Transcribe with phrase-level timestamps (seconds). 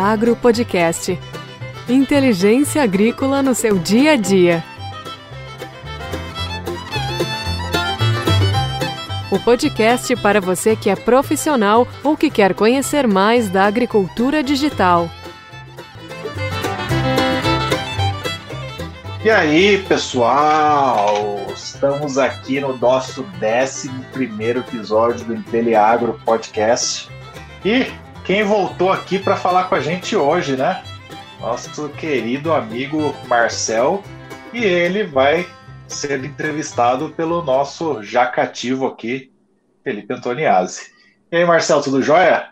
[0.00, 1.18] Inteliagro Podcast.
[1.86, 4.64] Inteligência agrícola no seu dia a dia.
[9.30, 15.10] O podcast para você que é profissional ou que quer conhecer mais da agricultura digital.
[19.22, 21.46] E aí, pessoal?
[21.54, 23.90] Estamos aqui no nosso 11
[24.66, 27.10] episódio do Inteliagro Podcast.
[27.62, 27.92] E
[28.30, 30.84] quem voltou aqui para falar com a gente hoje, né?
[31.40, 34.04] Nosso querido amigo Marcel.
[34.52, 35.44] E ele vai
[35.88, 39.32] ser entrevistado pelo nosso já cativo aqui,
[39.82, 40.92] Felipe Antoniazzi.
[41.32, 42.50] E aí, Marcel, tudo jóia?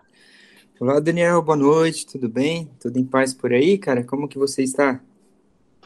[0.80, 2.68] Olá, Daniel, boa noite, tudo bem?
[2.80, 4.02] Tudo em paz por aí, cara?
[4.02, 4.98] Como que você está?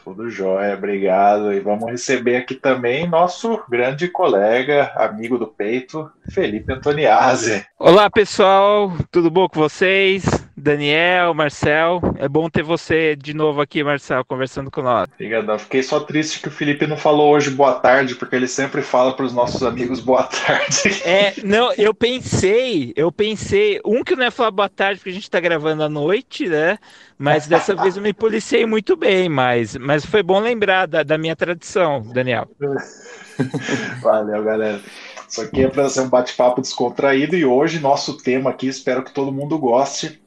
[0.03, 1.53] Tudo jóia, obrigado.
[1.53, 7.65] E vamos receber aqui também nosso grande colega, amigo do peito, Felipe Antoniazzi.
[7.79, 10.25] Olá, pessoal, tudo bom com vocês?
[10.63, 15.09] Daniel, Marcel, é bom ter você de novo aqui, Marcel, conversando com nós.
[15.13, 15.59] Obrigadão.
[15.59, 19.13] Fiquei só triste que o Felipe não falou hoje boa tarde, porque ele sempre fala
[19.13, 21.01] para os nossos amigos boa tarde.
[21.03, 25.13] É, não, eu pensei, eu pensei, um que não é falar boa tarde, porque a
[25.13, 26.79] gente está gravando à noite, né?
[27.17, 31.17] Mas dessa vez eu me policiei muito bem, mas, mas foi bom lembrar da, da
[31.17, 32.47] minha tradição, Daniel.
[34.01, 34.79] Valeu, galera.
[35.27, 39.11] Isso aqui é para ser um bate-papo descontraído e hoje nosso tema aqui, espero que
[39.11, 40.22] todo mundo goste,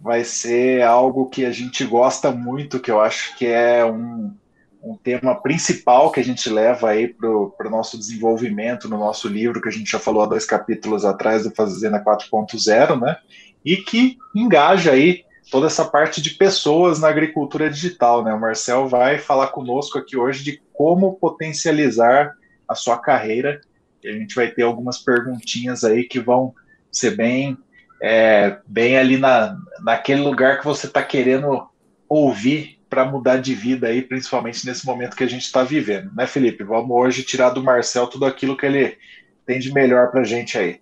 [0.00, 4.34] vai ser algo que a gente gosta muito, que eu acho que é um,
[4.82, 9.60] um tema principal que a gente leva aí para o nosso desenvolvimento no nosso livro,
[9.60, 13.16] que a gente já falou há dois capítulos atrás do Fazenda 4.0, né?
[13.62, 18.32] E que engaja aí toda essa parte de pessoas na agricultura digital, né?
[18.32, 22.34] O Marcel vai falar conosco aqui hoje de como potencializar
[22.66, 23.60] a sua carreira.
[24.02, 26.54] E a gente vai ter algumas perguntinhas aí que vão
[26.90, 27.58] ser bem
[28.00, 31.68] é, bem ali na, naquele lugar que você está querendo
[32.08, 36.26] ouvir para mudar de vida aí, principalmente nesse momento que a gente está vivendo, né,
[36.26, 36.64] Felipe?
[36.64, 38.98] Vamos hoje tirar do Marcel tudo aquilo que ele
[39.46, 40.80] tem de melhor para a gente aí.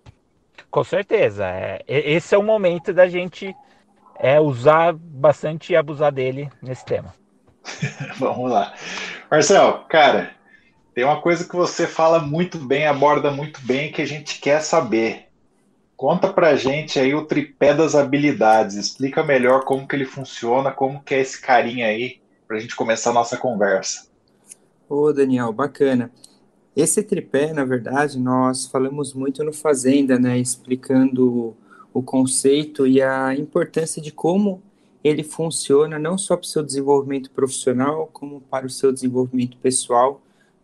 [0.70, 1.46] Com certeza.
[1.46, 3.54] É, esse é o momento da gente
[4.18, 7.14] é, usar bastante e abusar dele nesse tema.
[8.18, 8.74] Vamos lá.
[9.30, 10.30] Marcel, cara,
[10.94, 14.60] tem uma coisa que você fala muito bem, aborda muito bem, que a gente quer
[14.60, 15.27] saber.
[15.98, 18.76] Conta pra gente aí o tripé das habilidades.
[18.76, 23.10] Explica melhor como que ele funciona, como que é esse carinha aí, pra gente começar
[23.10, 24.06] a nossa conversa.
[24.88, 26.12] Ô, Daniel, bacana.
[26.76, 31.56] Esse tripé, na verdade, nós falamos muito no Fazenda, né, explicando
[31.92, 34.62] o conceito e a importância de como
[35.02, 40.20] ele funciona não só para o seu desenvolvimento profissional, como para o seu desenvolvimento pessoal,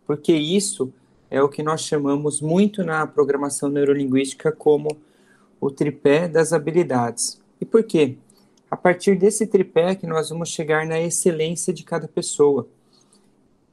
[0.06, 0.92] porque isso
[1.28, 4.96] é o que nós chamamos muito na programação neurolinguística como
[5.60, 7.40] o tripé das habilidades.
[7.60, 8.16] E por quê?
[8.70, 12.68] A partir desse tripé que nós vamos chegar na excelência de cada pessoa.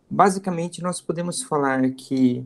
[0.09, 2.45] Basicamente, nós podemos falar que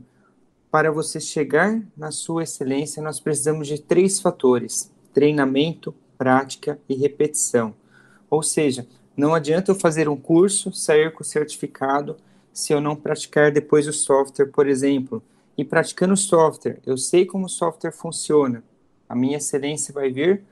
[0.72, 7.73] para você chegar na sua excelência, nós precisamos de três fatores: treinamento, prática e repetição.
[8.29, 12.17] Ou seja, não adianta eu fazer um curso, sair com o certificado,
[12.52, 15.23] se eu não praticar depois o software, por exemplo.
[15.57, 18.62] E praticando o software, eu sei como o software funciona,
[19.07, 20.43] a minha excelência vai vir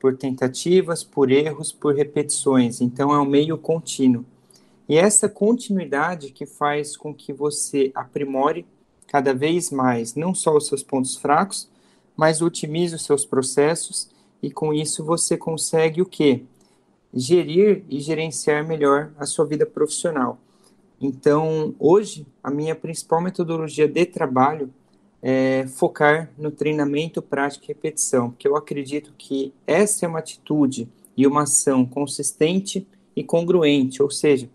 [0.00, 2.80] por tentativas, por erros, por repetições.
[2.80, 4.24] Então é um meio contínuo.
[4.88, 8.64] E essa continuidade que faz com que você aprimore
[9.06, 11.68] cada vez mais não só os seus pontos fracos,
[12.16, 14.08] mas otimize os seus processos
[14.42, 16.42] e com isso você consegue o quê?
[17.12, 20.38] Gerir e gerenciar melhor a sua vida profissional.
[21.00, 24.72] Então, hoje, a minha principal metodologia de trabalho
[25.22, 30.88] é, focar no treinamento, prática e repetição, porque eu acredito que essa é uma atitude
[31.16, 34.48] e uma ação consistente e congruente, ou seja,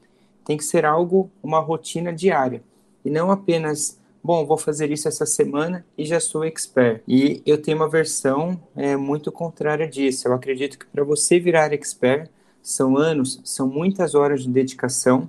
[0.45, 2.63] tem que ser algo, uma rotina diária,
[3.03, 7.01] e não apenas, bom, vou fazer isso essa semana e já sou expert.
[7.05, 10.25] E eu tenho uma versão é, muito contrária disso.
[10.25, 12.29] Eu acredito que para você virar expert,
[12.61, 15.27] são anos, são muitas horas de dedicação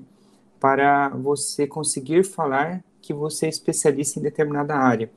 [0.60, 5.10] para você conseguir falar que você é especialista em determinada área.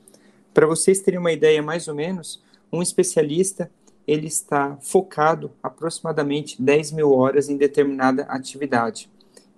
[0.53, 3.69] Para vocês terem uma ideia mais ou menos, um especialista
[4.07, 9.09] ele está focado aproximadamente 10 mil horas em determinada atividade.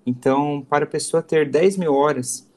[0.06, 2.48] Então, para a pessoa ter 10 mil horas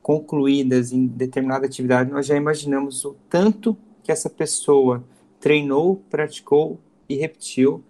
[0.00, 5.02] concluídas em determinada atividade, nós já imaginamos o tanto que essa pessoa
[5.40, 7.82] treinou, praticou e repetiu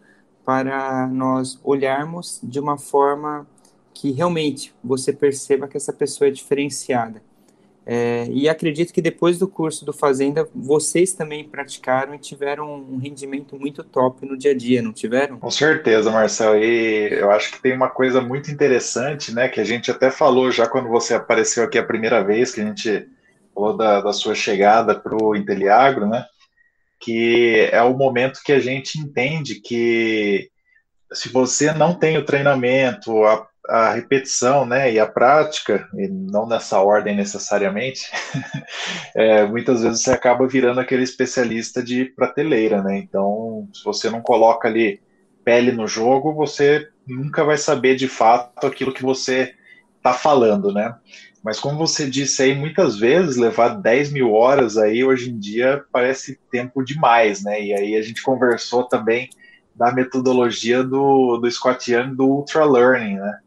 [0.45, 3.47] para nós olharmos de uma forma
[3.95, 7.23] que realmente você perceba que essa pessoa é diferenciada.
[7.85, 12.97] É, e acredito que depois do curso do Fazenda, vocês também praticaram e tiveram um
[12.97, 15.39] rendimento muito top no dia a dia, não tiveram?
[15.39, 16.63] Com certeza, Marcel.
[16.63, 20.51] E eu acho que tem uma coisa muito interessante, né, que a gente até falou
[20.51, 23.09] já quando você apareceu aqui a primeira vez, que a gente
[23.53, 26.25] falou da, da sua chegada para o Inteliagro, né,
[27.01, 30.49] que é o momento que a gente entende que
[31.13, 36.47] se você não tem o treinamento, a a repetição né, e a prática, e não
[36.47, 38.11] nessa ordem necessariamente,
[39.15, 42.99] é, muitas vezes você acaba virando aquele especialista de prateleira, né?
[42.99, 45.01] Então, se você não coloca ali
[45.45, 49.55] pele no jogo, você nunca vai saber de fato aquilo que você
[49.97, 50.95] está falando, né?
[51.43, 55.85] Mas como você disse aí, muitas vezes levar 10 mil horas aí hoje em dia
[55.93, 57.61] parece tempo demais, né?
[57.61, 59.29] E aí a gente conversou também
[59.75, 63.39] da metodologia do, do Scott Young do Ultra Learning, né?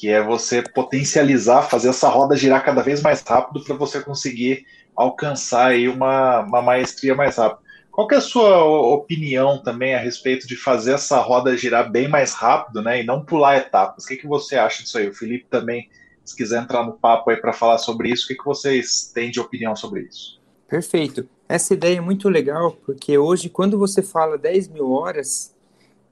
[0.00, 4.64] Que é você potencializar, fazer essa roda girar cada vez mais rápido para você conseguir
[4.96, 7.60] alcançar aí uma, uma maestria mais rápido.
[7.90, 12.32] Qual é a sua opinião também a respeito de fazer essa roda girar bem mais
[12.32, 14.04] rápido, né, e não pular etapas?
[14.04, 15.06] O que, que você acha disso aí?
[15.06, 15.90] O Felipe também,
[16.24, 19.30] se quiser entrar no papo aí para falar sobre isso, o que, que vocês têm
[19.30, 20.40] de opinião sobre isso?
[20.66, 21.28] Perfeito.
[21.46, 25.54] Essa ideia é muito legal, porque hoje, quando você fala 10 mil horas,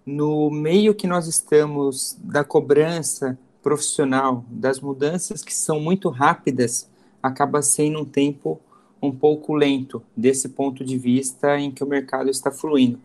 [0.05, 6.89] no meio que nós estamos da cobrança, profissional, das mudanças que são muito rápidas,
[7.23, 8.61] acaba sendo um tempo
[9.01, 12.99] um pouco lento desse ponto de vista em que o mercado está fluindo.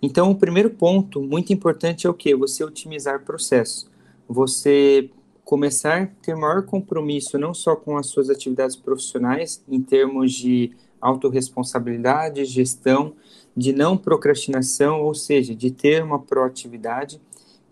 [0.00, 2.34] Então, o primeiro ponto muito importante é o que?
[2.34, 3.90] Você otimizar processo.
[4.28, 5.10] Você
[5.44, 10.72] começar a ter maior compromisso não só com as suas atividades profissionais, em termos de
[11.00, 13.14] autorresponsabilidade, gestão,
[13.56, 17.20] de não procrastinação, ou seja, de ter uma proatividade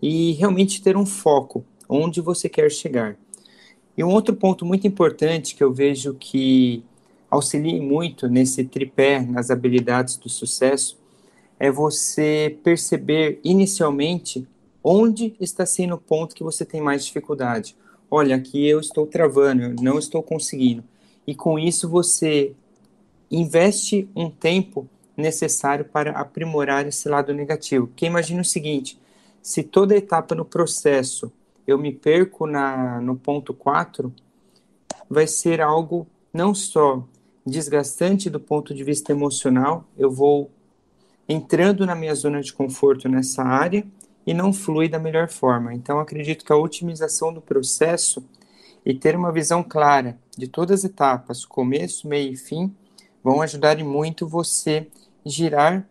[0.01, 3.17] e realmente ter um foco onde você quer chegar.
[3.97, 6.83] E um outro ponto muito importante que eu vejo que
[7.29, 10.97] auxilia muito nesse tripé, nas habilidades do sucesso,
[11.59, 14.47] é você perceber inicialmente
[14.83, 17.75] onde está sendo o ponto que você tem mais dificuldade.
[18.09, 20.83] Olha, aqui eu estou travando, eu não estou conseguindo.
[21.25, 22.53] E com isso você
[23.31, 27.89] investe um tempo necessário para aprimorar esse lado negativo.
[27.95, 28.99] Que imagina o seguinte:
[29.41, 31.31] se toda etapa no processo
[31.65, 34.13] eu me perco na, no ponto 4,
[35.09, 37.03] vai ser algo não só
[37.45, 40.49] desgastante do ponto de vista emocional, eu vou
[41.27, 43.85] entrando na minha zona de conforto nessa área
[44.25, 45.73] e não flui da melhor forma.
[45.73, 48.23] Então, acredito que a otimização do processo
[48.85, 52.73] e ter uma visão clara de todas as etapas, começo, meio e fim,
[53.23, 54.87] vão ajudar muito você
[55.25, 55.87] girar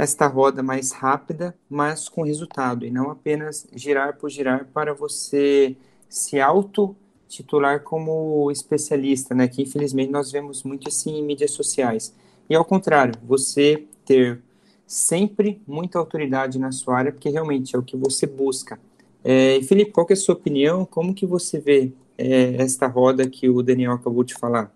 [0.00, 5.76] esta roda mais rápida, mas com resultado, e não apenas girar por girar para você
[6.08, 9.46] se auto-titular como especialista, né?
[9.46, 12.14] Que infelizmente nós vemos muito assim em mídias sociais.
[12.48, 14.40] E ao contrário, você ter
[14.86, 18.80] sempre muita autoridade na sua área, porque realmente é o que você busca.
[19.22, 20.86] É, Felipe, qual é a sua opinião?
[20.86, 24.74] Como que você vê é, esta roda que o Daniel acabou de falar?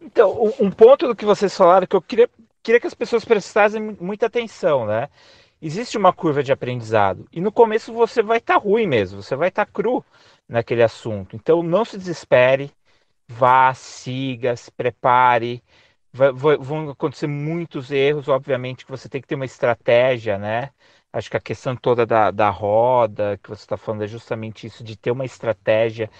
[0.00, 2.30] Então, um ponto do que vocês falaram que eu queria
[2.64, 5.08] queria que as pessoas prestassem muita atenção, né?
[5.62, 9.36] Existe uma curva de aprendizado e no começo você vai estar tá ruim mesmo, você
[9.36, 10.04] vai estar tá cru
[10.48, 11.36] naquele assunto.
[11.36, 12.72] Então não se desespere,
[13.28, 15.62] vá, siga, se prepare.
[16.12, 20.70] Vai, vão acontecer muitos erros, obviamente que você tem que ter uma estratégia, né?
[21.14, 24.82] Acho que a questão toda da, da roda que você está falando é justamente isso,
[24.82, 26.10] de ter uma estratégia,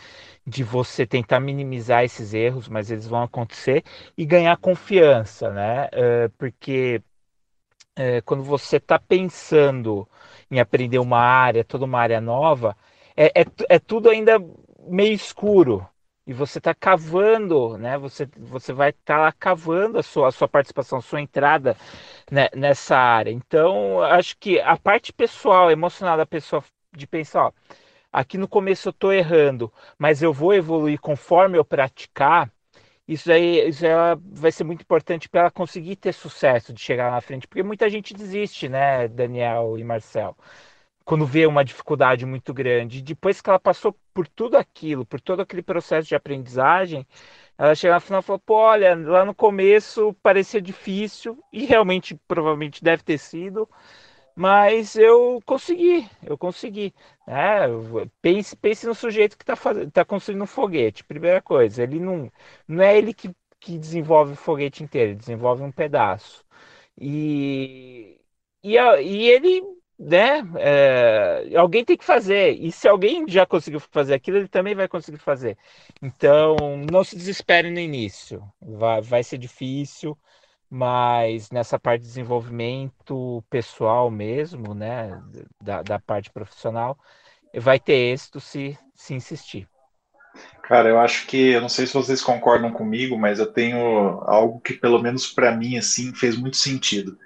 [0.46, 3.84] de você tentar minimizar esses erros, mas eles vão acontecer,
[4.16, 5.86] e ganhar confiança, né?
[5.88, 7.02] Uh, porque
[7.98, 10.08] uh, quando você está pensando
[10.50, 12.76] em aprender uma área, toda uma área nova,
[13.16, 14.38] é, é, é tudo ainda
[14.86, 15.86] meio escuro,
[16.26, 17.98] e você está cavando, né?
[17.98, 21.76] Você, você vai estar tá cavando a sua, a sua participação, a sua entrada
[22.30, 23.30] né, nessa área.
[23.30, 26.64] Então, acho que a parte pessoal, emocional da pessoa
[26.96, 27.52] de pensar, ó,
[28.12, 32.50] aqui no começo eu estou errando, mas eu vou evoluir conforme eu praticar.
[33.06, 33.92] Isso aí, isso aí
[34.32, 37.88] vai ser muito importante para ela conseguir ter sucesso de chegar na frente, porque muita
[37.90, 40.36] gente desiste, né, Daniel e Marcel
[41.04, 43.02] quando vê uma dificuldade muito grande.
[43.02, 47.06] depois que ela passou por tudo aquilo, por todo aquele processo de aprendizagem,
[47.58, 52.14] ela chega no final e fala: pô, olha, lá no começo parecia difícil, e realmente
[52.28, 53.68] provavelmente deve ter sido,
[54.34, 56.94] mas eu consegui, eu consegui.
[57.26, 57.66] É,
[58.20, 59.56] pense, pense no sujeito que está
[59.92, 61.04] tá construindo um foguete.
[61.04, 62.30] Primeira coisa, ele não,
[62.66, 66.44] não é ele que, que desenvolve o foguete inteiro, ele desenvolve um pedaço.
[67.00, 68.20] E,
[68.62, 69.62] e, e ele
[69.98, 70.42] né?
[70.58, 72.52] É, alguém tem que fazer.
[72.52, 75.56] E se alguém já conseguiu fazer aquilo, ele também vai conseguir fazer.
[76.02, 76.56] Então,
[76.90, 78.42] não se desespere no início.
[78.60, 80.18] Vai, vai ser difícil,
[80.68, 85.20] mas nessa parte de desenvolvimento pessoal mesmo, né?
[85.62, 86.98] Da, da parte profissional,
[87.54, 89.68] vai ter êxito se, se insistir.
[90.62, 93.78] Cara, eu acho que, eu não sei se vocês concordam comigo, mas eu tenho
[94.24, 97.16] algo que, pelo menos para mim, assim, fez muito sentido.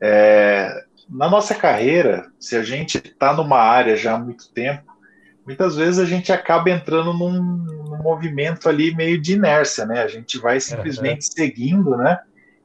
[0.00, 0.72] É,
[1.08, 4.84] na nossa carreira, se a gente está numa área já há muito tempo,
[5.46, 10.02] muitas vezes a gente acaba entrando num, num movimento ali meio de inércia, né?
[10.02, 11.32] A gente vai simplesmente uhum.
[11.32, 12.18] seguindo, né?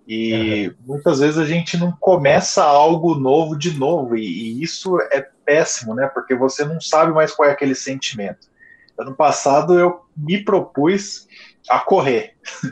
[0.08, 0.96] E uhum.
[0.96, 5.94] muitas vezes a gente não começa algo novo de novo, e, e, isso é péssimo,
[5.94, 6.10] né?
[6.12, 8.50] Porque você não sabe mais qual é aquele sentimento.
[8.98, 11.28] Ano passado eu me propus
[11.70, 12.34] a correr.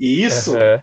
[0.00, 0.80] E isso uhum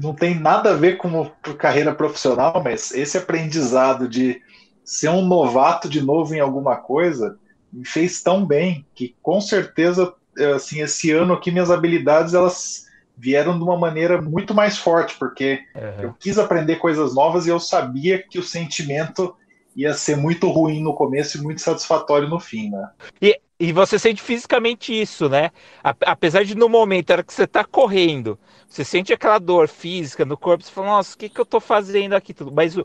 [0.00, 4.40] não tem nada a ver com carreira profissional, mas esse aprendizado de
[4.84, 7.38] ser um novato de novo em alguma coisa
[7.72, 10.12] me fez tão bem que com certeza
[10.54, 15.60] assim esse ano aqui minhas habilidades elas vieram de uma maneira muito mais forte porque
[15.74, 16.02] uhum.
[16.02, 19.36] eu quis aprender coisas novas e eu sabia que o sentimento
[19.76, 22.90] ia ser muito ruim no começo e muito satisfatório no fim, né?
[23.20, 25.52] E, e você sente fisicamente isso, né?
[25.84, 30.36] Apesar de no momento, era que você tá correndo, você sente aquela dor física no
[30.36, 32.34] corpo, você fala, nossa, o que, que eu tô fazendo aqui?
[32.34, 32.50] Tudo.
[32.50, 32.76] Mas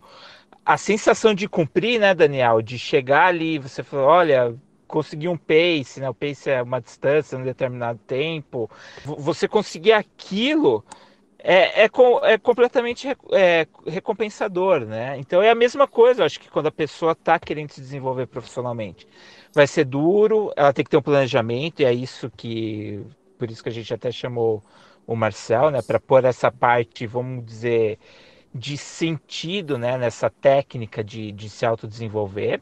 [0.64, 2.62] a sensação de cumprir, né, Daniel?
[2.62, 4.56] De chegar ali, você fala, olha,
[4.88, 6.08] conseguir um pace, né?
[6.12, 8.70] O pace é uma distância, um determinado tempo.
[9.04, 10.86] Você conseguir aquilo
[11.40, 11.90] é, é,
[12.24, 15.18] é completamente é, recompensador, né?
[15.18, 19.08] Então é a mesma coisa, acho que quando a pessoa está querendo se desenvolver profissionalmente.
[19.54, 23.04] Vai ser duro, ela tem que ter um planejamento, e é isso que.
[23.38, 24.64] Por isso que a gente até chamou
[25.06, 25.82] o Marcel, né?
[25.82, 28.00] Para pôr essa parte, vamos dizer,
[28.54, 32.62] de sentido né, nessa técnica de, de se autodesenvolver.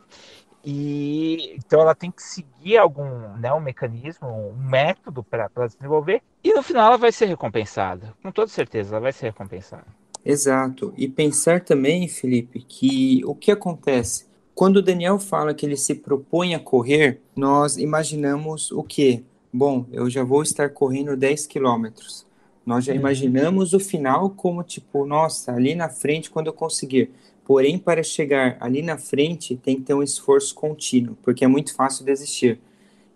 [0.65, 6.53] E então ela tem que seguir algum né, um mecanismo, um método para desenvolver, e
[6.53, 8.13] no final ela vai ser recompensada.
[8.23, 9.85] Com toda certeza, ela vai ser recompensada.
[10.25, 10.91] Exato.
[10.97, 14.25] E pensar também, Felipe, que o que acontece?
[14.55, 19.23] Quando o Daniel fala que ele se propõe a correr, nós imaginamos o quê?
[19.53, 22.25] Bom, eu já vou estar correndo 10 quilômetros.
[22.65, 22.99] Nós já uhum.
[22.99, 27.11] imaginamos o final como tipo, nossa, ali na frente, quando eu conseguir,
[27.45, 31.73] Porém, para chegar ali na frente, tem que ter um esforço contínuo, porque é muito
[31.75, 32.59] fácil desistir.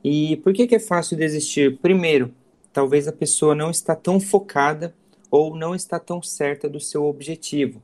[0.04, 1.78] E por que, que é fácil desistir?
[1.80, 2.32] Primeiro,
[2.72, 4.94] talvez a pessoa não está tão focada
[5.32, 7.82] ou não está tão certa do seu objetivo.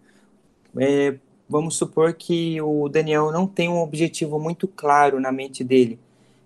[0.77, 1.15] É,
[1.49, 5.99] vamos supor que o Daniel não tem um objetivo muito claro na mente dele.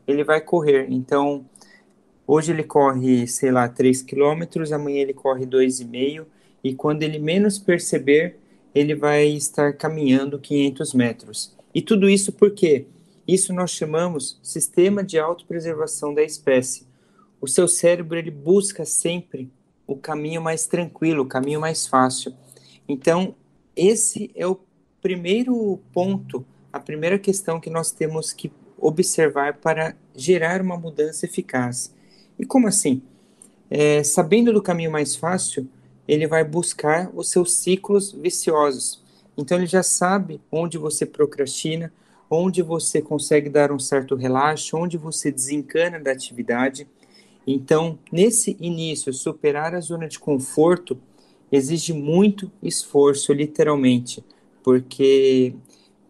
[0.08, 1.46] Ele vai correr, então
[2.25, 6.25] hoje ele corre, sei lá, 3 quilômetros, amanhã ele corre 2,5
[6.63, 8.38] e quando ele menos perceber,
[8.74, 11.56] ele vai estar caminhando 500 metros.
[11.74, 12.86] E tudo isso por quê?
[13.28, 16.88] Isso nós chamamos sistema de autopreservação da espécie.
[17.40, 19.52] O seu cérebro ele busca sempre
[19.86, 22.34] o caminho mais tranquilo, o caminho mais fácil.
[22.88, 23.36] Então,
[23.76, 24.60] esse é o
[25.02, 31.94] primeiro ponto, a primeira questão que nós temos que observar para gerar uma mudança eficaz.
[32.38, 33.02] E como assim?
[33.70, 35.68] É, sabendo do caminho mais fácil,
[36.10, 39.00] ele vai buscar os seus ciclos viciosos.
[39.38, 41.94] Então ele já sabe onde você procrastina,
[42.28, 46.88] onde você consegue dar um certo relaxo, onde você desencana da atividade.
[47.46, 50.98] Então, nesse início, superar a zona de conforto
[51.51, 54.24] exige muito esforço, literalmente,
[54.63, 55.54] porque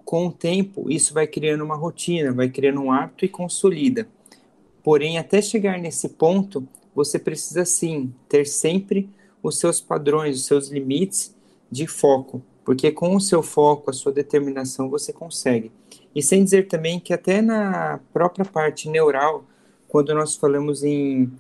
[0.06, 4.08] com o tempo isso vai criando uma rotina, vai criando um hábito e consolida.
[4.82, 6.66] Porém, até chegar nesse ponto,
[6.96, 9.10] você precisa sim ter sempre
[9.42, 11.36] os seus padrões, os seus limites
[11.72, 15.72] de foco, porque com o seu foco, a sua determinação, você consegue.
[16.14, 19.46] E sem dizer também que até na própria parte neural,
[19.88, 21.32] quando nós falamos em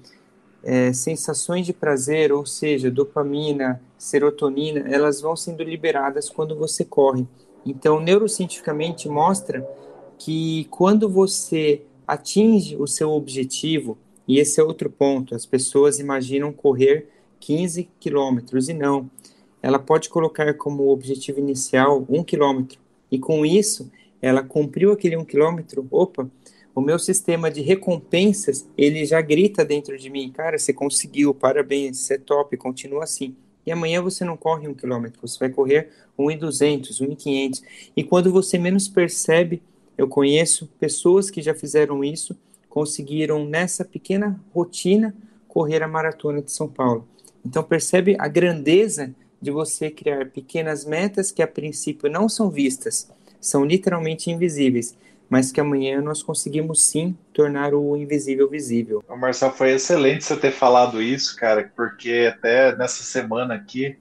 [0.63, 7.27] é, sensações de prazer, ou seja, dopamina, serotonina, elas vão sendo liberadas quando você corre.
[7.65, 9.67] Então, neurocientificamente mostra
[10.17, 16.51] que quando você atinge o seu objetivo, e esse é outro ponto, as pessoas imaginam
[16.51, 19.09] correr 15 quilômetros, e não.
[19.61, 22.79] Ela pode colocar como objetivo inicial um quilômetro,
[23.11, 23.91] e com isso,
[24.21, 26.29] ela cumpriu aquele um quilômetro, opa,
[26.75, 31.97] o meu sistema de recompensas, ele já grita dentro de mim, cara, você conseguiu, parabéns,
[31.97, 33.35] você é top, continua assim.
[33.65, 37.15] E amanhã você não corre um quilômetro, você vai correr um e duzentos, um e
[37.15, 37.61] quinhentos.
[37.95, 39.61] E quando você menos percebe,
[39.97, 42.33] eu conheço pessoas que já fizeram isso,
[42.69, 45.13] conseguiram nessa pequena rotina
[45.47, 47.05] correr a maratona de São Paulo.
[47.45, 53.09] Então percebe a grandeza de você criar pequenas metas que a princípio não são vistas,
[53.39, 54.95] são literalmente invisíveis,
[55.29, 59.03] mas que amanhã nós conseguimos sim tornar o invisível visível.
[59.17, 63.95] Marcelo, foi excelente você ter falado isso, cara, porque até nessa semana aqui,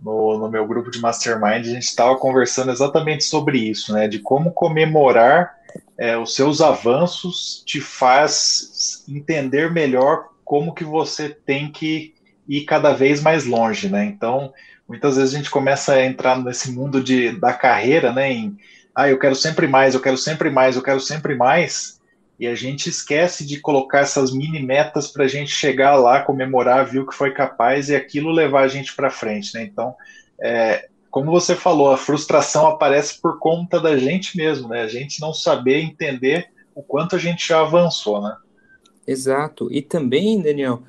[0.00, 4.08] no, no meu grupo de Mastermind, a gente estava conversando exatamente sobre isso, né?
[4.08, 5.56] De como comemorar
[5.96, 12.11] é, os seus avanços te faz entender melhor como que você tem que
[12.48, 14.04] ir cada vez mais longe, né?
[14.04, 14.52] Então,
[14.88, 18.32] muitas vezes a gente começa a entrar nesse mundo de, da carreira, né?
[18.32, 18.56] Em,
[18.94, 22.00] ah, eu quero sempre mais, eu quero sempre mais, eu quero sempre mais,
[22.38, 26.94] e a gente esquece de colocar essas mini metas para a gente chegar lá, comemorar,
[26.96, 29.62] o que foi capaz e aquilo levar a gente para frente, né?
[29.62, 29.94] Então,
[30.40, 34.82] é, como você falou, a frustração aparece por conta da gente mesmo, né?
[34.82, 38.36] A gente não saber entender o quanto a gente já avançou, né?
[39.06, 39.68] Exato.
[39.70, 40.82] E também, Daniel,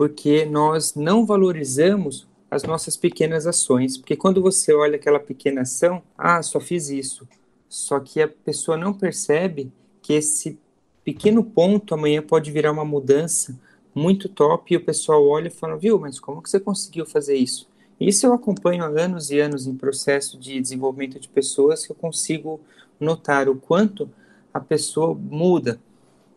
[0.00, 3.98] porque nós não valorizamos as nossas pequenas ações.
[3.98, 7.28] Porque quando você olha aquela pequena ação, ah, só fiz isso.
[7.68, 10.58] Só que a pessoa não percebe que esse
[11.04, 13.60] pequeno ponto amanhã pode virar uma mudança
[13.94, 17.36] muito top e o pessoal olha e fala, viu, mas como que você conseguiu fazer
[17.36, 17.68] isso?
[18.00, 21.96] Isso eu acompanho há anos e anos em processo de desenvolvimento de pessoas que eu
[21.96, 22.58] consigo
[22.98, 24.08] notar o quanto
[24.54, 25.78] a pessoa muda,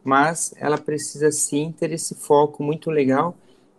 [0.03, 3.37] mas ela precisa sim ter esse foco muito legal,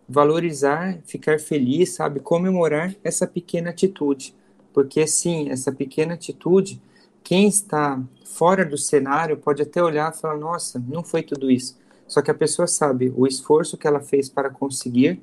[0.08, 4.34] valorizar, ficar feliz, sabe, comemorar essa pequena atitude,
[4.72, 6.80] porque sim, essa pequena atitude
[7.24, 11.76] quem está fora do cenário pode até olhar e falar: nossa, não foi tudo isso.
[12.06, 15.22] Só que a pessoa sabe o esforço que ela fez para conseguir,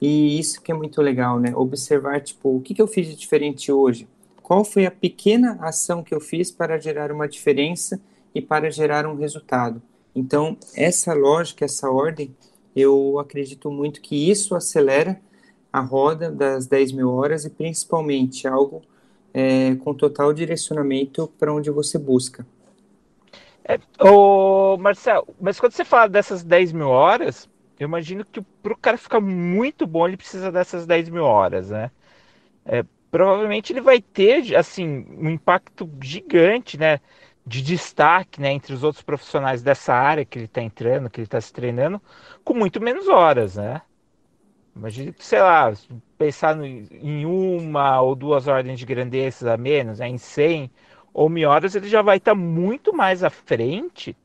[0.00, 1.52] e isso que é muito legal, né?
[1.56, 4.08] Observar, tipo, o que, que eu fiz de diferente hoje?
[4.40, 8.00] Qual foi a pequena ação que eu fiz para gerar uma diferença
[8.32, 9.82] e para gerar um resultado?
[10.14, 12.34] Então, essa lógica, essa ordem,
[12.74, 15.20] eu acredito muito que isso acelera
[15.72, 18.82] a roda das 10 mil horas e principalmente algo
[19.32, 22.46] é, com total direcionamento para onde você busca.
[23.64, 27.48] É, ô, Marcelo, mas quando você fala dessas 10 mil horas,
[27.78, 31.70] eu imagino que para o cara ficar muito bom, ele precisa dessas 10 mil horas,
[31.70, 31.90] né?
[32.64, 37.00] É, provavelmente ele vai ter, assim, um impacto gigante, né?
[37.46, 38.52] De destaque, né?
[38.52, 42.00] Entre os outros profissionais dessa área que ele está entrando, que ele está se treinando,
[42.44, 43.82] com muito menos horas, né?
[44.74, 45.72] Imagina sei lá,
[46.16, 50.70] pensar no, em uma ou duas ordens de grandeza a menos, né, em 100
[51.12, 54.16] ou mil horas, ele já vai estar muito mais à frente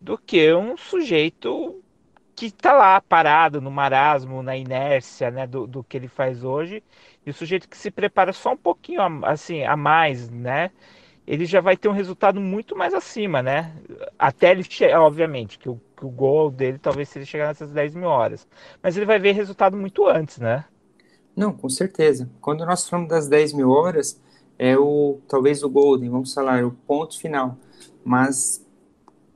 [0.00, 1.82] do que um sujeito
[2.34, 6.82] que está lá parado no marasmo, na inércia né, do, do que ele faz hoje,
[7.26, 10.70] e o sujeito que se prepara só um pouquinho assim, a mais, né?
[11.26, 13.74] Ele já vai ter um resultado muito mais acima, né?
[14.18, 17.94] Até ele chegar, obviamente, que o, que o gol dele talvez seja chegar nessas 10
[17.94, 18.46] mil horas.
[18.82, 20.64] Mas ele vai ver resultado muito antes, né?
[21.36, 22.28] Não, com certeza.
[22.40, 24.20] Quando nós falamos das 10 mil horas,
[24.58, 27.56] é o talvez o golden, vamos falar, o ponto final.
[28.04, 28.64] Mas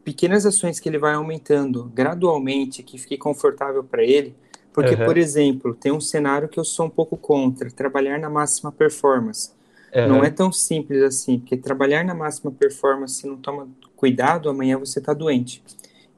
[0.05, 4.35] pequenas ações que ele vai aumentando gradualmente, que fique confortável para ele.
[4.73, 5.05] Porque, uhum.
[5.05, 9.53] por exemplo, tem um cenário que eu sou um pouco contra, trabalhar na máxima performance.
[9.95, 10.09] Uhum.
[10.09, 14.77] Não é tão simples assim, porque trabalhar na máxima performance, se não toma cuidado, amanhã
[14.77, 15.63] você está doente.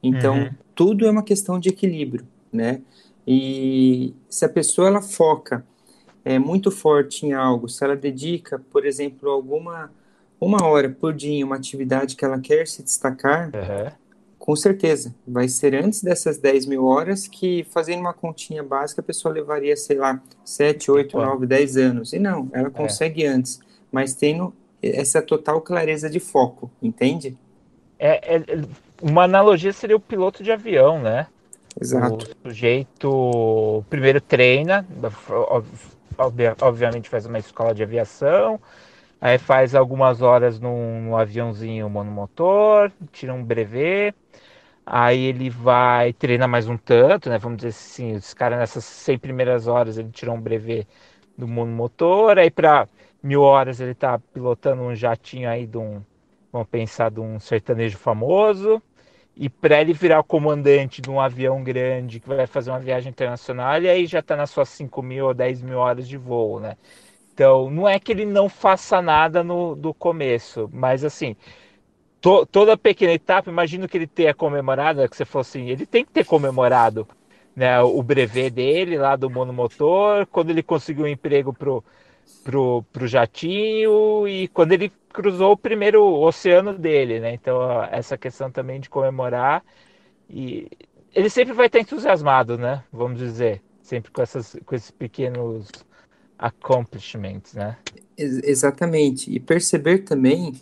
[0.01, 0.49] Então, uhum.
[0.73, 2.81] tudo é uma questão de equilíbrio, né?
[3.25, 5.65] E se a pessoa ela foca
[6.25, 9.91] é, muito forte em algo, se ela dedica, por exemplo, alguma
[10.39, 13.91] uma hora por dia em uma atividade que ela quer se destacar, uhum.
[14.47, 19.03] Com certeza, vai ser antes dessas 10 mil horas que, fazendo uma continha básica, a
[19.03, 22.13] pessoa levaria, sei lá, 7, 8, 9, 10 anos.
[22.13, 22.71] E não, ela é.
[22.71, 23.27] consegue é.
[23.27, 23.59] antes
[23.91, 27.37] mas tendo essa total clareza de foco, entende?
[27.97, 28.43] É, é,
[29.01, 31.27] uma analogia seria o piloto de avião, né?
[31.79, 32.27] Exato.
[32.43, 34.85] O sujeito primeiro treina,
[36.61, 38.59] obviamente faz uma escola de aviação,
[39.19, 44.15] aí faz algumas horas num, num aviãozinho monomotor, tira um brevet,
[44.89, 47.37] aí ele vai treinar mais um tanto, né?
[47.37, 50.87] Vamos dizer assim, esse cara nessas 100 primeiras horas ele tirou um brevet
[51.37, 52.87] do monomotor, aí para
[53.21, 56.01] mil horas ele tá pilotando um jatinho aí de um,
[56.51, 58.81] vamos pensar, de um sertanejo famoso.
[59.35, 63.11] E para ele virar o comandante de um avião grande que vai fazer uma viagem
[63.11, 66.59] internacional, e aí já está nas suas 5 mil ou 10 mil horas de voo,
[66.59, 66.75] né?
[67.33, 71.35] Então, não é que ele não faça nada no do começo, mas assim,
[72.21, 75.85] to, toda pequena etapa, imagino que ele tenha comemorado, é que você falou assim, ele
[75.85, 77.07] tem que ter comemorado
[77.55, 81.83] né, o brevet dele lá do monomotor, quando ele conseguiu um emprego pro
[82.43, 87.33] pro, pro jatinho e quando ele cruzou o primeiro oceano dele, né?
[87.33, 89.63] Então essa questão também de comemorar
[90.29, 90.69] e
[91.13, 92.83] ele sempre vai estar entusiasmado, né?
[92.91, 95.69] Vamos dizer, sempre com essas com esses pequenos
[96.37, 97.77] accomplishments, né?
[98.17, 99.33] Exatamente.
[99.33, 100.53] E perceber também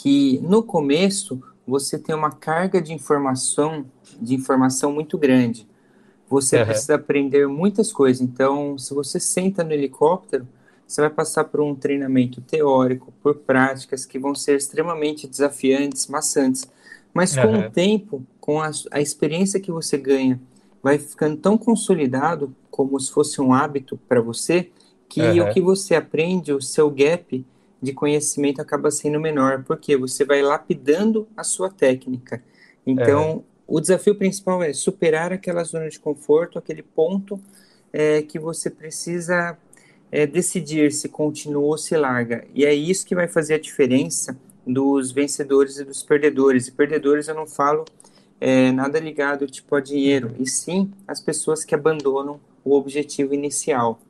[0.00, 3.84] que no começo você tem uma carga de informação,
[4.20, 5.66] de informação muito grande.
[6.28, 6.66] Você uhum.
[6.66, 8.22] precisa aprender muitas coisas.
[8.22, 10.46] Então, se você senta no helicóptero,
[10.86, 16.70] você vai passar por um treinamento teórico, por práticas que vão ser extremamente desafiantes, maçantes.
[17.12, 17.66] Mas com uhum.
[17.66, 20.40] o tempo, com a, a experiência que você ganha,
[20.80, 24.70] vai ficando tão consolidado como se fosse um hábito para você,
[25.08, 25.48] que uhum.
[25.48, 27.44] o que você aprende, o seu gap
[27.80, 32.42] de conhecimento acaba sendo menor, porque você vai lapidando a sua técnica.
[32.86, 33.44] Então, uhum.
[33.66, 37.40] o desafio principal é superar aquela zona de conforto, aquele ponto
[37.92, 39.56] é, que você precisa
[40.10, 42.44] é, decidir se continua ou se larga.
[42.54, 44.36] E é isso que vai fazer a diferença
[44.66, 46.66] dos vencedores e dos perdedores.
[46.66, 47.84] E perdedores eu não falo
[48.40, 54.00] é, nada ligado tipo a dinheiro, e sim as pessoas que abandonam o objetivo inicial.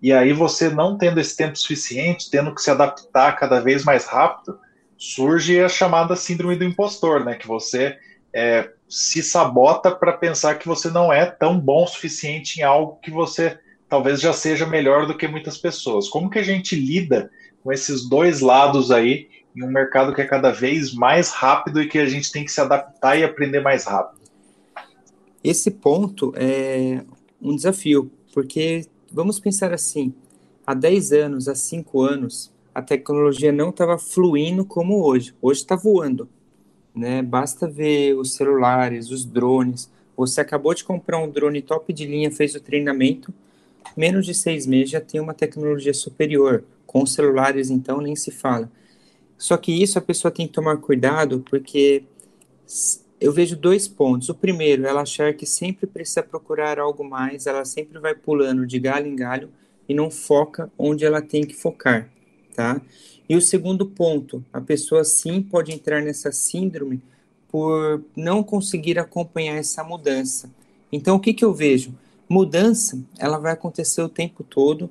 [0.01, 4.05] e aí você não tendo esse tempo suficiente, tendo que se adaptar cada vez mais
[4.05, 4.57] rápido,
[4.97, 7.97] surge a chamada síndrome do impostor, né, que você
[8.33, 12.97] é, se sabota para pensar que você não é tão bom o suficiente em algo
[13.01, 13.59] que você
[13.91, 16.07] talvez já seja melhor do que muitas pessoas.
[16.07, 17.29] Como que a gente lida
[17.61, 21.89] com esses dois lados aí em um mercado que é cada vez mais rápido e
[21.89, 24.21] que a gente tem que se adaptar e aprender mais rápido?
[25.43, 27.03] Esse ponto é
[27.41, 30.13] um desafio, porque vamos pensar assim,
[30.65, 35.35] há 10 anos, há 5 anos, a tecnologia não estava fluindo como hoje.
[35.41, 36.29] Hoje está voando.
[36.95, 37.21] Né?
[37.21, 39.91] Basta ver os celulares, os drones.
[40.15, 43.33] Você acabou de comprar um drone top de linha, fez o treinamento,
[43.95, 46.63] menos de seis meses já tem uma tecnologia superior.
[46.85, 48.69] Com celulares, então, nem se fala.
[49.37, 52.03] Só que isso a pessoa tem que tomar cuidado, porque
[53.19, 54.29] eu vejo dois pontos.
[54.29, 58.79] O primeiro, ela achar que sempre precisa procurar algo mais, ela sempre vai pulando de
[58.79, 59.49] galho em galho
[59.87, 62.09] e não foca onde ela tem que focar,
[62.55, 62.81] tá?
[63.29, 67.01] E o segundo ponto, a pessoa sim pode entrar nessa síndrome
[67.49, 70.49] por não conseguir acompanhar essa mudança.
[70.91, 71.93] Então, o que, que eu vejo?
[72.31, 74.89] Mudança, ela vai acontecer o tempo todo.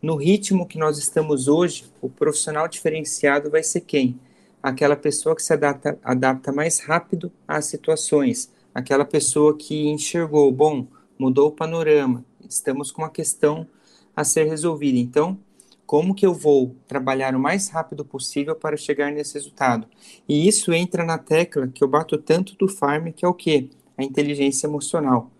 [0.00, 4.20] No ritmo que nós estamos hoje, o profissional diferenciado vai ser quem?
[4.62, 10.86] Aquela pessoa que se adapta, adapta mais rápido às situações, aquela pessoa que enxergou, bom,
[11.18, 13.66] mudou o panorama, estamos com uma questão
[14.14, 14.96] a ser resolvida.
[14.96, 15.36] Então,
[15.84, 19.88] como que eu vou trabalhar o mais rápido possível para chegar nesse resultado?
[20.28, 23.70] E isso entra na tecla que eu bato tanto do Farm, que é o quê?
[23.98, 25.32] A inteligência emocional.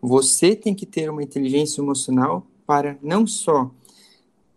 [0.00, 3.70] Você tem que ter uma inteligência emocional para não só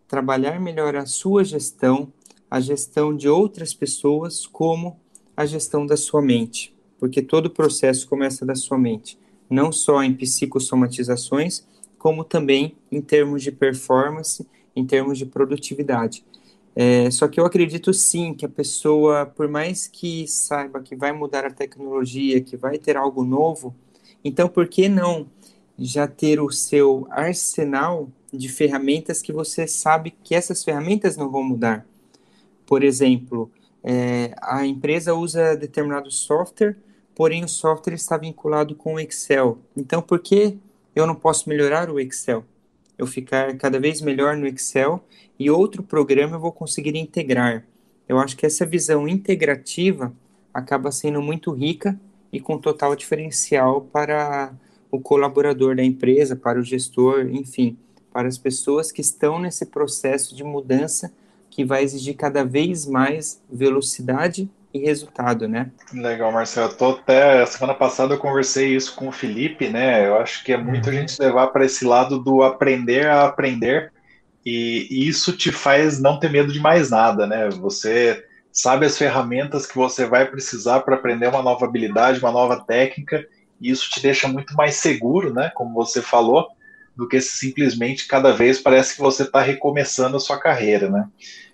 [0.08, 2.12] trabalhar melhor a sua gestão,
[2.50, 5.00] a gestão de outras pessoas, como
[5.36, 9.18] a gestão da sua mente, porque todo o processo começa da sua mente,
[9.50, 11.66] não só em psicossomatizações,
[11.98, 16.24] como também em termos de performance, em termos de produtividade.
[16.76, 21.12] É, só que eu acredito sim que a pessoa, por mais que saiba que vai
[21.12, 23.76] mudar a tecnologia, que vai ter algo novo,
[24.24, 25.28] então, por que não
[25.78, 31.44] já ter o seu arsenal de ferramentas que você sabe que essas ferramentas não vão
[31.44, 31.86] mudar?
[32.66, 33.52] Por exemplo,
[33.84, 36.78] é, a empresa usa determinado software,
[37.14, 39.58] porém o software está vinculado com o Excel.
[39.76, 40.58] Então, por que
[40.96, 42.46] eu não posso melhorar o Excel?
[42.98, 45.04] Eu ficar cada vez melhor no Excel
[45.38, 47.66] e outro programa eu vou conseguir integrar.
[48.08, 50.14] Eu acho que essa visão integrativa
[50.54, 52.00] acaba sendo muito rica
[52.34, 54.52] e com total diferencial para
[54.90, 57.78] o colaborador da empresa, para o gestor, enfim,
[58.12, 61.14] para as pessoas que estão nesse processo de mudança
[61.50, 65.72] que vai exigir cada vez mais velocidade e resultado, né?
[65.94, 66.72] Legal, Marcelo.
[66.72, 70.08] Eu tô até semana passada eu conversei isso com o Felipe, né?
[70.08, 73.94] Eu acho que é muito a gente levar para esse lado do aprender a aprender
[74.44, 77.50] e, e isso te faz não ter medo de mais nada, né?
[77.50, 82.64] Você sabe as ferramentas que você vai precisar para aprender uma nova habilidade, uma nova
[82.64, 83.28] técnica,
[83.60, 85.52] e isso te deixa muito mais seguro, né?
[85.56, 86.48] Como você falou,
[86.96, 91.08] do que simplesmente cada vez parece que você está recomeçando a sua carreira, né?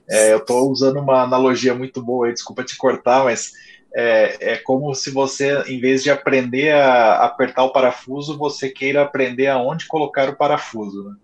[0.10, 3.54] É, eu estou usando uma analogia muito boa, desculpa te cortar, mas
[3.96, 9.04] é, é, como se você, em vez de aprender a apertar o parafuso, você queira
[9.04, 11.10] aprender aonde colocar o parafuso.
[11.10, 11.16] Né?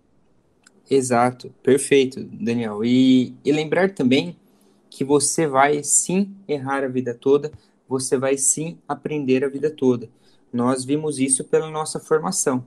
[0.90, 2.82] Exato, perfeito, Daniel.
[2.84, 4.36] E, e lembrar também
[4.96, 7.52] que você vai sim errar a vida toda,
[7.86, 10.08] você vai sim aprender a vida toda.
[10.50, 12.64] Nós vimos isso pela nossa formação.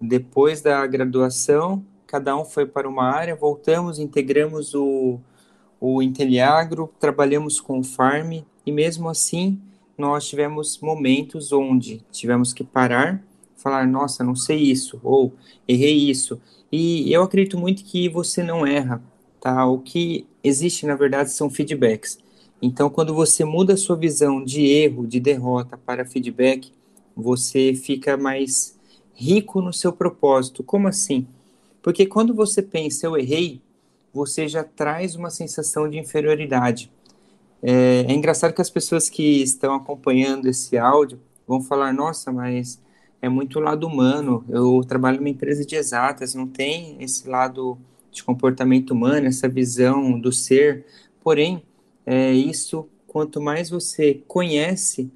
[0.00, 5.20] Depois da graduação, cada um foi para uma área, voltamos, integramos o,
[5.80, 9.60] o Inteliagro, trabalhamos com o Farm e mesmo assim
[9.96, 13.22] nós tivemos momentos onde tivemos que parar,
[13.54, 15.32] falar, nossa, não sei isso, ou
[15.68, 16.40] errei isso.
[16.72, 19.00] E eu acredito muito que você não erra,
[19.40, 19.66] tá?
[19.66, 22.18] O que existe, na verdade, são feedbacks.
[22.62, 26.72] Então, quando você muda a sua visão de erro, de derrota para feedback,
[27.16, 28.78] você fica mais
[29.14, 30.62] rico no seu propósito.
[30.62, 31.26] Como assim?
[31.82, 33.62] Porque quando você pensa, eu errei,
[34.12, 36.90] você já traz uma sensação de inferioridade.
[37.62, 42.80] É, é, engraçado que as pessoas que estão acompanhando esse áudio vão falar: nossa, mas
[43.20, 44.44] é muito lado humano.
[44.48, 47.78] Eu trabalho numa empresa de exatas, não tem esse lado
[48.10, 50.86] de comportamento humano, essa visão do ser.
[51.20, 51.62] Porém,
[52.04, 55.10] é, isso, quanto mais você conhece,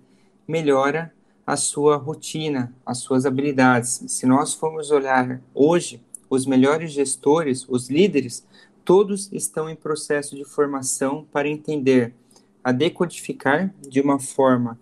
[0.46, 1.12] melhora
[1.46, 4.02] a sua rotina, as suas habilidades.
[4.08, 8.46] Se nós formos olhar hoje, os melhores gestores, os líderes,
[8.84, 12.14] todos estão em processo de formação para entender
[12.62, 14.78] a decodificar de uma forma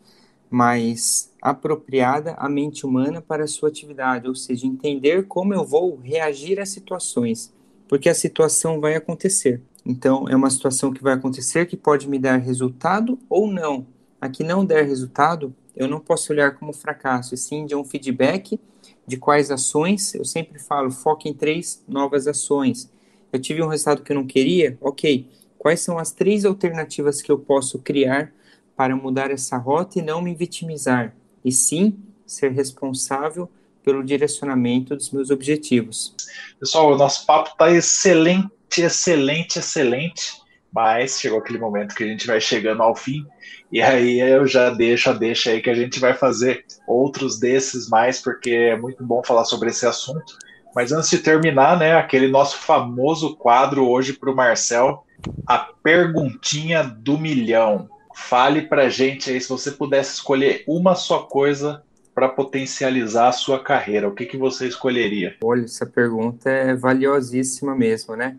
[0.49, 5.97] mais apropriada a mente humana para a sua atividade, ou seja, entender como eu vou
[5.97, 7.53] reagir às situações,
[7.93, 9.61] porque a situação vai acontecer.
[9.85, 13.87] Então, é uma situação que vai acontecer que pode me dar resultado ou não.
[14.19, 17.85] A que não der resultado, eu não posso olhar como fracasso, e sim de um
[17.85, 18.59] feedback
[19.07, 20.15] de quais ações.
[20.15, 22.91] Eu sempre falo, foque em três novas ações
[23.31, 25.29] eu tive um resultado que eu não queria, ok.
[25.59, 28.33] Quais são as três alternativas que eu posso criar
[28.75, 33.51] para mudar essa rota e não me vitimizar, e sim ser responsável
[33.85, 36.15] pelo direcionamento dos meus objetivos.
[36.59, 40.41] Pessoal, o nosso papo está excelente, excelente, excelente,
[40.73, 43.27] mas chegou aquele momento que a gente vai chegando ao fim,
[43.71, 47.89] e aí eu já deixo a deixa aí que a gente vai fazer outros desses
[47.89, 50.37] mais, porque é muito bom falar sobre esse assunto.
[50.75, 55.05] Mas antes de terminar, né, aquele nosso famoso quadro hoje para o Marcel,
[55.47, 57.89] a perguntinha do milhão.
[58.15, 61.83] Fale para gente aí se você pudesse escolher uma só coisa
[62.15, 65.37] para potencializar a sua carreira, o que, que você escolheria?
[65.43, 68.37] Olha, essa pergunta é valiosíssima mesmo, né?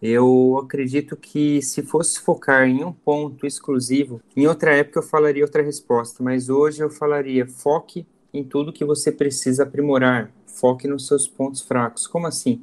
[0.00, 5.44] Eu acredito que se fosse focar em um ponto exclusivo, em outra época eu falaria
[5.44, 11.08] outra resposta, mas hoje eu falaria foque em tudo que você precisa aprimorar, foque nos
[11.08, 12.06] seus pontos fracos.
[12.06, 12.62] Como assim?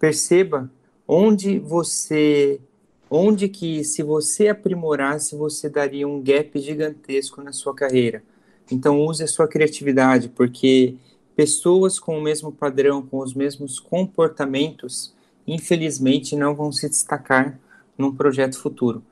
[0.00, 0.68] Perceba
[1.06, 2.60] onde você
[3.08, 8.22] onde que se você aprimorasse, você daria um gap gigantesco na sua carreira.
[8.70, 10.94] Então use a sua criatividade, porque
[11.34, 15.14] pessoas com o mesmo padrão, com os mesmos comportamentos,
[15.46, 17.58] infelizmente não vão se destacar
[17.96, 19.02] num projeto futuro.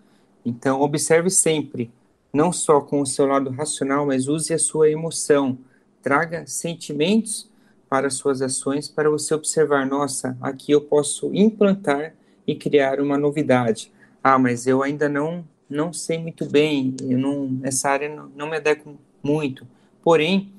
[0.45, 1.91] Então observe sempre,
[2.33, 5.59] não só com o seu lado racional, mas use a sua emoção,
[6.03, 7.49] traga sentimentos
[7.89, 12.15] para suas ações para você observar, nossa, aqui eu posso implantar
[12.47, 13.93] e criar uma novidade.
[14.23, 18.51] Ah, mas eu ainda não não sei muito bem, eu não, essa área não, não
[18.51, 19.67] me adequo muito.
[20.03, 20.53] Porém,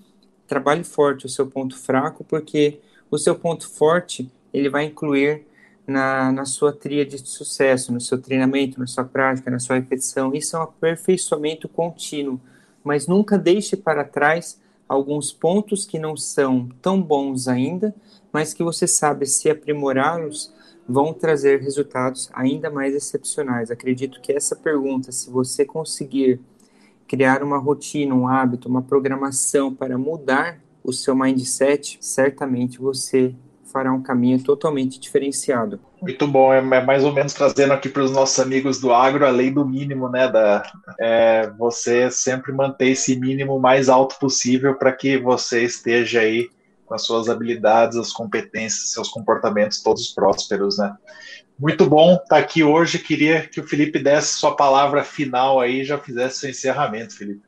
[0.47, 5.45] trabalhe forte o seu ponto fraco, porque o seu ponto forte ele vai incluir
[5.86, 10.34] na, na sua tria de sucesso, no seu treinamento, na sua prática, na sua repetição.
[10.34, 12.39] Isso é um aperfeiçoamento contínuo,
[12.84, 17.95] mas nunca deixe para trás alguns pontos que não são tão bons ainda,
[18.32, 20.54] mas que você sabe se aprimorá-los
[20.88, 23.71] vão trazer resultados ainda mais excepcionais.
[23.71, 26.39] Acredito que essa pergunta, se você conseguir
[27.12, 33.91] criar uma rotina, um hábito, uma programação para mudar o seu mindset, certamente você fará
[33.91, 35.78] um caminho totalmente diferenciado.
[36.02, 39.26] Muito bom, é, é mais ou menos trazendo aqui para os nossos amigos do agro
[39.26, 40.30] a lei do mínimo, né?
[40.30, 40.63] Da,
[41.02, 46.50] é, você sempre manter esse mínimo mais alto possível para que você esteja aí
[46.86, 50.95] com as suas habilidades, as competências, seus comportamentos todos prósperos, né?
[51.62, 52.97] Muito bom estar aqui hoje.
[52.97, 57.43] Queria que o Felipe desse sua palavra final aí já fizesse seu encerramento, Felipe.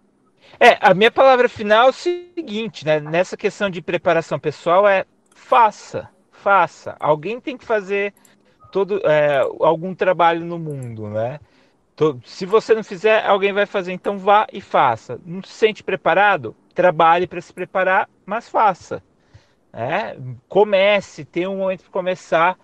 [0.59, 2.99] É, a minha palavra final é o seguinte, né?
[2.99, 6.95] Nessa questão de preparação pessoal é faça, faça.
[6.99, 8.13] Alguém tem que fazer
[8.71, 11.39] todo é, algum trabalho no mundo, né?
[12.23, 13.93] Se você não fizer, alguém vai fazer.
[13.93, 15.19] Então vá e faça.
[15.25, 16.55] Não se sente preparado?
[16.75, 19.01] Trabalhe para se preparar, mas faça.
[19.73, 20.15] É,
[20.47, 22.59] comece, tenha um momento para começar.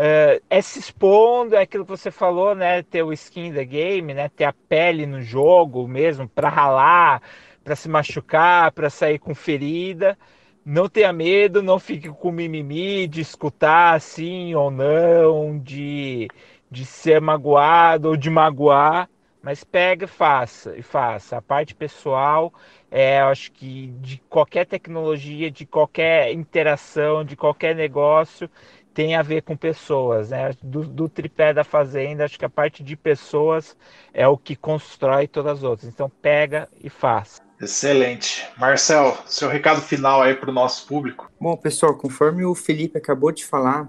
[0.00, 2.82] É, é, se expondo, é aquilo que você falou, né?
[2.84, 4.28] Ter o skin da game, né?
[4.28, 7.20] Ter a pele no jogo mesmo, para ralar,
[7.64, 10.16] para se machucar, para sair com ferida.
[10.64, 16.28] Não tenha medo, não fique com mimimi de escutar sim ou não, de
[16.70, 19.08] de ser magoado ou de magoar,
[19.42, 21.36] mas pega e faça, e faça.
[21.38, 22.52] A parte pessoal,
[22.90, 28.50] é, acho que de qualquer tecnologia, de qualquer interação, de qualquer negócio,
[28.98, 30.50] tem a ver com pessoas, né?
[30.60, 33.76] Do, do, tripé da fazenda, acho que a parte de pessoas
[34.12, 35.88] é o que constrói todas as outras.
[35.88, 37.40] Então pega e faça.
[37.60, 38.44] Excelente.
[38.56, 41.30] Marcel, seu recado final aí para o nosso público.
[41.40, 43.88] Bom, pessoal, conforme o Felipe acabou de falar,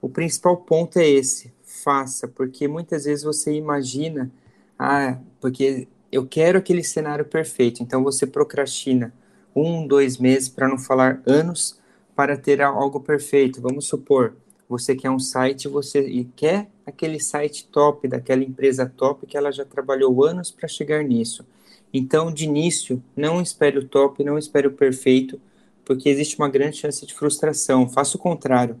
[0.00, 4.30] o principal ponto é esse faça, porque muitas vezes você imagina,
[4.78, 9.12] ah, porque eu quero aquele cenário perfeito, então você procrastina
[9.52, 11.76] um, dois meses, para não falar anos,
[12.14, 13.60] para ter algo perfeito.
[13.60, 14.36] Vamos supor,
[14.68, 19.50] você quer um site você e quer aquele site top daquela empresa top que ela
[19.50, 21.44] já trabalhou anos para chegar nisso.
[21.92, 25.40] Então, de início, não espere o top, não espere o perfeito,
[25.84, 27.88] porque existe uma grande chance de frustração.
[27.88, 28.80] Faça o contrário.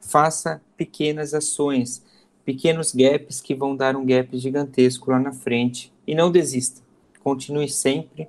[0.00, 2.02] Faça pequenas ações
[2.48, 5.92] pequenos gaps que vão dar um gap gigantesco lá na frente.
[6.06, 6.80] E não desista.
[7.22, 8.26] Continue sempre.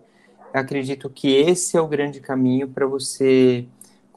[0.54, 3.66] Acredito que esse é o grande caminho para você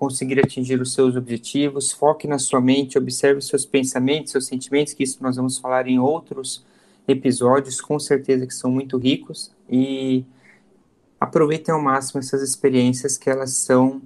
[0.02, 1.92] conseguir atingir os seus objetivos.
[1.92, 5.96] Foque na sua mente, observe seus pensamentos, seus sentimentos, que isso nós vamos falar em
[6.00, 6.64] outros
[7.06, 9.52] episódios, com certeza que são muito ricos.
[9.70, 10.24] E
[11.20, 14.02] aproveitem ao máximo essas experiências que elas são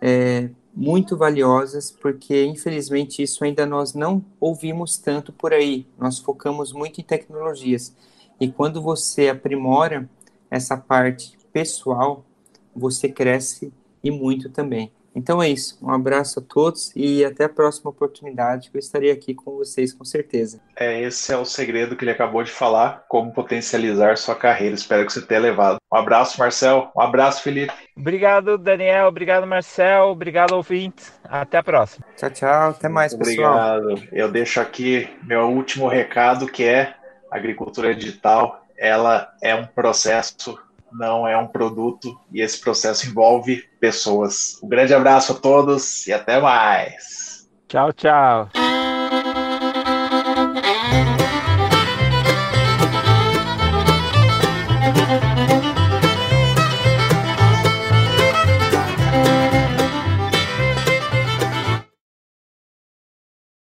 [0.00, 5.84] é, muito valiosas, porque infelizmente isso ainda nós não ouvimos tanto por aí.
[5.98, 7.92] Nós focamos muito em tecnologias.
[8.40, 10.08] E quando você aprimora
[10.48, 12.24] essa parte pessoal,
[12.72, 14.92] você cresce e muito também.
[15.14, 15.78] Então é isso.
[15.82, 19.92] Um abraço a todos e até a próxima oportunidade que eu estarei aqui com vocês
[19.92, 20.60] com certeza.
[20.76, 24.74] É, esse é o segredo que ele acabou de falar, como potencializar sua carreira.
[24.74, 25.78] Espero que você tenha levado.
[25.92, 26.90] Um abraço, Marcel.
[26.96, 27.72] Um abraço, Felipe.
[27.96, 29.08] Obrigado, Daniel.
[29.08, 30.08] Obrigado, Marcel.
[30.08, 31.12] Obrigado, ouvintes.
[31.24, 32.06] Até a próxima.
[32.16, 32.70] Tchau, tchau.
[32.70, 33.78] Até mais, Muito pessoal.
[33.78, 34.08] Obrigado.
[34.12, 36.94] Eu deixo aqui meu último recado, que é
[37.30, 38.64] agricultura digital.
[38.78, 40.58] Ela é um processo
[40.92, 44.58] não é um produto e esse processo envolve pessoas.
[44.62, 47.48] Um grande abraço a todos e até mais.
[47.68, 48.48] Tchau, tchau.